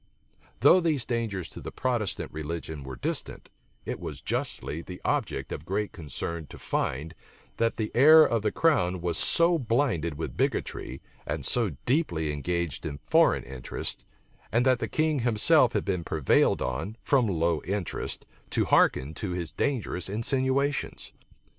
Though 0.61 0.79
these 0.79 1.05
dangers 1.05 1.47
to 1.49 1.61
the 1.61 1.71
Protestant 1.71 2.31
religion 2.33 2.83
were 2.83 2.95
distant, 2.95 3.51
it 3.85 3.99
was 3.99 4.19
justly 4.19 4.81
the 4.81 4.99
object 5.05 5.51
of 5.51 5.63
great 5.63 5.91
concern 5.91 6.47
to 6.47 6.57
find, 6.57 7.13
that 7.57 7.77
the 7.77 7.91
heir 7.93 8.23
of 8.25 8.41
the 8.41 8.51
crown 8.51 8.99
was 9.01 9.15
so 9.19 9.59
blinded 9.59 10.15
with 10.17 10.35
bigotry, 10.35 11.03
and 11.27 11.45
so 11.45 11.73
deeply 11.85 12.33
engaged 12.33 12.83
in 12.83 12.97
foreign 12.97 13.43
interests; 13.43 14.03
and 14.51 14.65
that 14.65 14.79
the 14.79 14.87
king 14.89 15.19
himself 15.19 15.73
had 15.73 15.85
been 15.85 16.03
prevailed 16.03 16.63
on, 16.63 16.97
from 17.03 17.27
low 17.27 17.61
Interests, 17.63 18.25
b 18.49 18.63
hearken 18.63 19.13
to 19.13 19.33
his 19.33 19.51
dangerous 19.51 20.09
insinuations. 20.09 21.11